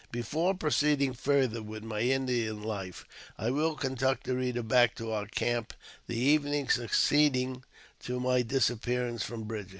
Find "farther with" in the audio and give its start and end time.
1.13-1.83